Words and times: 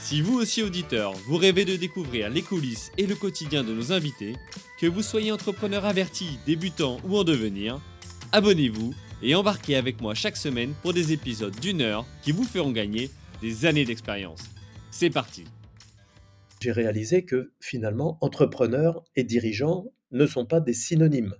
Si 0.00 0.22
vous 0.22 0.38
aussi 0.38 0.62
auditeur, 0.62 1.12
vous 1.26 1.36
rêvez 1.36 1.66
de 1.66 1.76
découvrir 1.76 2.30
les 2.30 2.40
coulisses 2.40 2.90
et 2.96 3.06
le 3.06 3.14
quotidien 3.14 3.62
de 3.62 3.72
nos 3.72 3.92
invités, 3.92 4.34
que 4.80 4.86
vous 4.86 5.02
soyez 5.02 5.30
entrepreneur 5.30 5.84
averti, 5.84 6.38
débutant 6.46 6.98
ou 7.04 7.18
en 7.18 7.22
devenir, 7.22 7.78
abonnez-vous 8.32 8.94
et 9.22 9.34
embarquez 9.34 9.76
avec 9.76 10.00
moi 10.00 10.14
chaque 10.14 10.38
semaine 10.38 10.72
pour 10.80 10.94
des 10.94 11.12
épisodes 11.12 11.54
d'une 11.60 11.82
heure 11.82 12.06
qui 12.22 12.32
vous 12.32 12.44
feront 12.44 12.72
gagner 12.72 13.10
des 13.42 13.66
années 13.66 13.84
d'expérience. 13.84 14.40
C'est 14.90 15.10
parti 15.10 15.44
J'ai 16.60 16.72
réalisé 16.72 17.26
que 17.26 17.52
finalement, 17.60 18.16
entrepreneur 18.22 19.04
et 19.16 19.22
dirigeant 19.22 19.92
ne 20.12 20.26
sont 20.26 20.46
pas 20.46 20.60
des 20.60 20.74
synonymes. 20.74 21.34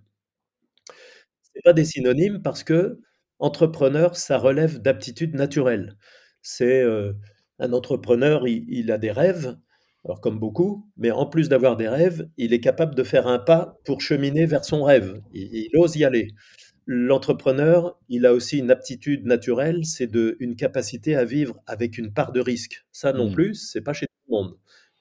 Ce 1.42 1.60
pas 1.64 1.72
des 1.72 1.86
synonymes 1.86 2.42
parce 2.42 2.62
que 2.62 3.00
entrepreneur, 3.38 4.16
ça 4.16 4.36
relève 4.36 4.80
d'aptitudes 4.80 5.34
naturelles. 5.34 5.96
C'est 6.42 6.82
euh, 6.82 7.14
un 7.60 7.72
entrepreneur, 7.72 8.48
il, 8.48 8.90
a 8.90 8.98
des 8.98 9.12
rêves, 9.12 9.56
alors 10.04 10.20
comme 10.20 10.38
beaucoup, 10.38 10.86
mais 10.96 11.10
en 11.10 11.26
plus 11.26 11.48
d'avoir 11.48 11.76
des 11.76 11.88
rêves, 11.88 12.28
il 12.38 12.52
est 12.52 12.60
capable 12.60 12.94
de 12.94 13.02
faire 13.02 13.26
un 13.26 13.38
pas 13.38 13.78
pour 13.84 14.00
cheminer 14.00 14.46
vers 14.46 14.64
son 14.64 14.82
rêve. 14.82 15.20
Il, 15.32 15.68
ose 15.74 15.96
y 15.96 16.04
aller. 16.04 16.28
L'entrepreneur, 16.86 17.98
il 18.08 18.26
a 18.26 18.32
aussi 18.32 18.58
une 18.58 18.70
aptitude 18.70 19.26
naturelle, 19.26 19.84
c'est 19.84 20.06
de 20.06 20.36
une 20.40 20.56
capacité 20.56 21.14
à 21.14 21.24
vivre 21.24 21.60
avec 21.66 21.98
une 21.98 22.12
part 22.12 22.32
de 22.32 22.40
risque. 22.40 22.84
Ça 22.90 23.12
non 23.12 23.30
mmh. 23.30 23.34
plus, 23.34 23.54
c'est 23.54 23.82
pas 23.82 23.92
chez 23.92 24.06
tout 24.06 24.32
le 24.32 24.36
monde. 24.36 24.56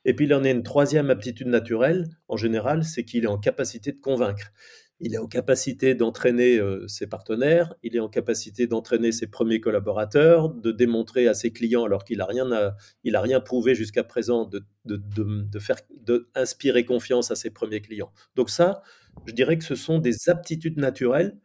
Et 0.06 0.14
puis 0.14 0.26
il 0.26 0.34
en 0.34 0.44
a 0.44 0.50
une 0.50 0.64
troisième 0.64 1.10
aptitude 1.10 1.48
naturelle, 1.48 2.06
en 2.28 2.38
général, 2.38 2.84
c'est 2.84 3.06
qu'il 3.06 3.24
est 3.24 3.28
en 3.28 3.40
capacité 3.40 3.92
de 3.92 4.00
convaincre 4.00 4.52
il 5.00 5.14
est 5.14 5.18
en 5.18 5.28
capacité 5.28 5.96
d'entraîner 5.96 6.60
ses 6.88 7.08
partenaires, 7.08 7.74
il 7.84 7.96
est 7.96 8.00
en 8.00 8.10
capacité 8.10 8.68
d'entraîner 8.68 9.12
ses 9.12 9.28
premiers 9.28 9.62
collaborateurs, 9.62 10.50
de 10.50 10.72
démontrer 10.72 11.28
à 11.28 11.34
ses 11.34 11.52
clients, 11.52 11.86
alors 11.86 12.04
qu'il 12.04 12.18
n'a 12.18 12.26
rien, 12.26 12.52
a 12.52 13.22
rien 13.22 13.40
prouvé 13.40 13.76
jusqu'à 13.76 14.04
présent, 14.04 14.46
de, 14.46 14.64
de, 14.86 15.00
de 15.10 16.30
inspirer 16.36 16.84
confiance 16.84 17.32
à 17.32 17.36
ses 17.36 17.50
premiers 17.50 17.82
clients. 17.82 18.12
Donc 18.36 18.50
ça, 18.50 18.82
je 19.26 19.34
dirais 19.34 19.58
que 19.58 19.64
ce 19.64 19.76
sont 19.76 20.00
des 20.00 20.30
aptitudes 20.30 20.78
naturelles 20.78 21.38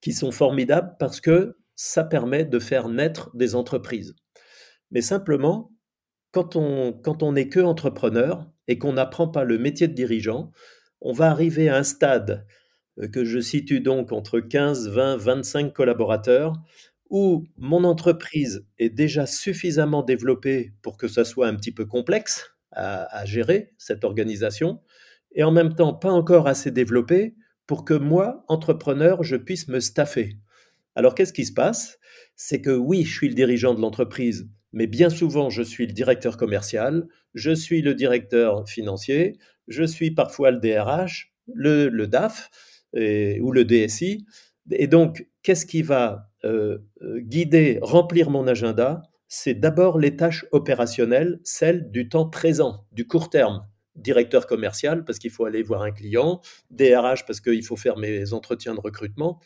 qui 0.00 0.12
sont 0.12 0.32
formidables 0.32 0.96
parce 0.98 1.20
que 1.20 1.56
ça 1.74 2.04
permet 2.04 2.44
de 2.44 2.58
faire 2.58 2.88
naître 2.88 3.30
des 3.36 3.54
entreprises. 3.54 4.14
Mais 4.90 5.02
simplement, 5.02 5.72
quand 6.32 6.56
on 6.56 6.92
quand 6.92 7.22
on 7.22 7.32
n'est 7.32 7.48
que 7.48 7.60
entrepreneur 7.60 8.50
et 8.68 8.78
qu'on 8.78 8.94
n'apprend 8.94 9.28
pas 9.28 9.44
le 9.44 9.58
métier 9.58 9.88
de 9.88 9.94
dirigeant, 9.94 10.52
on 11.00 11.12
va 11.12 11.30
arriver 11.30 11.68
à 11.68 11.76
un 11.76 11.82
stade 11.82 12.46
euh, 12.46 12.65
que 13.12 13.24
je 13.24 13.38
situe 13.38 13.80
donc 13.80 14.12
entre 14.12 14.40
15, 14.40 14.88
20, 14.88 15.16
25 15.16 15.72
collaborateurs, 15.72 16.54
où 17.10 17.44
mon 17.56 17.84
entreprise 17.84 18.66
est 18.78 18.90
déjà 18.90 19.26
suffisamment 19.26 20.02
développée 20.02 20.72
pour 20.82 20.96
que 20.96 21.08
ça 21.08 21.24
soit 21.24 21.46
un 21.46 21.54
petit 21.54 21.72
peu 21.72 21.84
complexe 21.84 22.52
à, 22.72 23.24
gérer, 23.24 23.72
cette 23.78 24.04
organisation, 24.04 24.80
et 25.34 25.42
en 25.42 25.50
même 25.50 25.74
temps 25.74 25.94
pas 25.94 26.10
encore 26.10 26.46
assez 26.46 26.70
développée 26.70 27.34
pour 27.66 27.84
que 27.84 27.94
moi, 27.94 28.44
entrepreneur, 28.48 29.22
je 29.22 29.36
puisse 29.36 29.68
me 29.68 29.80
staffer. 29.80 30.36
Alors 30.94 31.14
qu'est-ce 31.14 31.32
qui 31.32 31.46
se 31.46 31.54
passe? 31.54 31.98
C'est 32.34 32.60
que 32.60 32.70
oui, 32.70 33.04
je 33.04 33.14
suis 33.14 33.28
le 33.28 33.34
dirigeant 33.34 33.72
de 33.72 33.80
l'entreprise, 33.80 34.50
mais 34.72 34.86
bien 34.86 35.08
souvent, 35.08 35.48
je 35.48 35.62
suis 35.62 35.86
le 35.86 35.94
directeur 35.94 36.36
commercial, 36.36 37.06
je 37.34 37.54
suis 37.54 37.80
le 37.80 37.94
directeur 37.94 38.68
financier, 38.68 39.38
je 39.68 39.84
suis 39.84 40.10
parfois 40.10 40.50
le 40.50 40.58
DRH, 40.58 41.32
le, 41.46 41.88
le 41.88 42.06
DAF, 42.06 42.50
ou 42.94 43.52
le 43.52 43.64
DSI. 43.64 44.24
Et 44.70 44.86
donc, 44.86 45.26
qu'est-ce 45.42 45.66
qui 45.66 45.82
va 45.82 46.30
euh, 46.44 46.78
euh, 47.02 47.20
guider, 47.20 47.78
remplir 47.82 48.30
mon 48.30 48.46
agenda? 48.46 49.02
C'est 49.28 49.54
d'abord 49.54 49.98
les 49.98 50.16
tâches 50.16 50.44
opérationnelles, 50.52 51.40
celles 51.44 51.90
du 51.90 52.08
temps 52.08 52.28
présent, 52.28 52.86
du 52.92 53.06
court 53.06 53.30
terme. 53.30 53.66
Directeur 53.94 54.46
commercial, 54.46 55.04
parce 55.04 55.18
qu'il 55.18 55.30
faut 55.30 55.46
aller 55.46 55.62
voir 55.62 55.82
un 55.82 55.90
client, 55.90 56.40
DRH, 56.70 57.24
parce 57.26 57.40
qu'il 57.40 57.64
faut 57.64 57.76
faire 57.76 57.96
mes 57.96 58.32
entretiens 58.32 58.74
de 58.74 58.80
recrutement. 58.80 59.40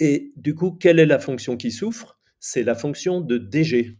Et 0.00 0.32
du 0.36 0.54
coup, 0.54 0.72
quelle 0.72 0.98
est 0.98 1.06
la 1.06 1.20
fonction 1.20 1.56
qui 1.56 1.70
souffre? 1.70 2.18
C'est 2.40 2.64
la 2.64 2.74
fonction 2.74 3.20
de 3.20 3.38
DG. 3.38 3.98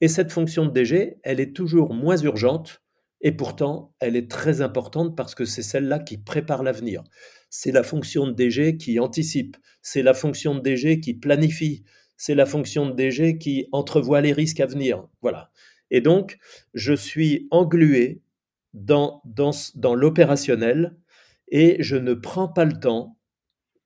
Et 0.00 0.08
cette 0.08 0.30
fonction 0.30 0.64
de 0.66 0.70
DG, 0.70 1.18
elle 1.24 1.40
est 1.40 1.56
toujours 1.56 1.92
moins 1.92 2.16
urgente, 2.18 2.82
et 3.20 3.32
pourtant, 3.32 3.94
elle 4.00 4.16
est 4.16 4.30
très 4.30 4.60
importante 4.60 5.16
parce 5.16 5.34
que 5.34 5.44
c'est 5.44 5.62
celle-là 5.62 5.98
qui 5.98 6.18
prépare 6.18 6.62
l'avenir 6.62 7.02
c'est 7.50 7.72
la 7.72 7.82
fonction 7.82 8.26
de 8.26 8.32
DG 8.32 8.76
qui 8.76 8.98
anticipe, 8.98 9.56
c'est 9.82 10.02
la 10.02 10.14
fonction 10.14 10.54
de 10.54 10.60
DG 10.60 11.00
qui 11.00 11.14
planifie, 11.14 11.84
c'est 12.16 12.34
la 12.34 12.46
fonction 12.46 12.86
de 12.86 12.94
DG 12.94 13.38
qui 13.38 13.66
entrevoit 13.72 14.20
les 14.20 14.32
risques 14.32 14.60
à 14.60 14.66
venir. 14.66 15.06
Voilà. 15.22 15.50
Et 15.90 16.00
donc, 16.00 16.38
je 16.74 16.92
suis 16.92 17.46
englué 17.50 18.22
dans, 18.74 19.22
dans, 19.24 19.52
dans 19.74 19.94
l'opérationnel 19.94 20.96
et 21.48 21.76
je 21.80 21.96
ne 21.96 22.14
prends 22.14 22.48
pas 22.48 22.64
le 22.64 22.78
temps 22.78 23.16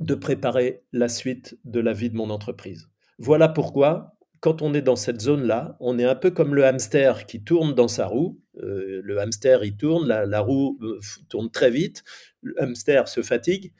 de 0.00 0.14
préparer 0.14 0.82
la 0.92 1.08
suite 1.08 1.58
de 1.64 1.80
la 1.80 1.92
vie 1.92 2.10
de 2.10 2.16
mon 2.16 2.30
entreprise. 2.30 2.88
Voilà 3.18 3.48
pourquoi 3.48 4.16
quand 4.40 4.62
on 4.62 4.72
est 4.72 4.82
dans 4.82 4.96
cette 4.96 5.20
zone-là, 5.20 5.76
on 5.80 5.98
est 5.98 6.04
un 6.04 6.14
peu 6.14 6.30
comme 6.30 6.54
le 6.54 6.64
hamster 6.64 7.26
qui 7.26 7.42
tourne 7.42 7.74
dans 7.74 7.88
sa 7.88 8.06
roue. 8.06 8.40
Euh, 8.62 9.00
le 9.04 9.20
hamster, 9.20 9.64
il 9.64 9.76
tourne, 9.76 10.08
la, 10.08 10.40
roue 10.40 10.78
euh, 10.82 10.98
tourne 11.28 11.50
très 11.50 11.70
vite, 11.70 12.02
le 12.42 12.60
hamster 12.60 13.06
se 13.06 13.22
fatigue, 13.22 13.72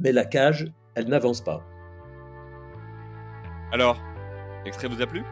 mais 0.00 0.12
la 0.12 0.24
cage, 0.24 0.66
elle 0.96 1.08
n'avance 1.08 1.40
pas. 1.40 1.64
Alors, 3.72 4.00
l'extrait 4.64 4.88
vous 4.88 5.02
a 5.02 5.06
plu? 5.06 5.22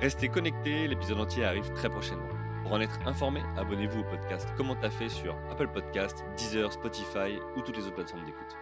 Restez 0.00 0.28
connectés, 0.28 0.88
l'épisode 0.88 1.20
entier 1.20 1.44
arrive 1.44 1.70
très 1.74 1.88
prochainement. 1.88 2.28
Pour 2.62 2.72
en 2.72 2.80
être 2.80 2.98
informé, 3.06 3.40
abonnez-vous 3.56 4.00
au 4.00 4.04
podcast 4.04 4.48
Comment 4.56 4.74
t'as 4.74 4.90
fait 4.90 5.08
sur 5.08 5.36
Apple 5.50 5.68
Podcast, 5.72 6.24
Deezer, 6.36 6.72
Spotify 6.72 7.38
ou 7.56 7.62
toutes 7.62 7.76
les 7.76 7.84
autres 7.84 7.96
plateformes 7.96 8.24
d'écoute. 8.24 8.56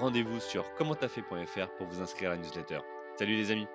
Rendez-vous 0.00 0.40
sur 0.40 0.72
commenttafait.fr 0.74 1.68
pour 1.76 1.86
vous 1.86 2.00
inscrire 2.00 2.30
à 2.30 2.34
la 2.34 2.40
newsletter. 2.40 2.78
Salut 3.16 3.36
les 3.36 3.50
amis 3.50 3.66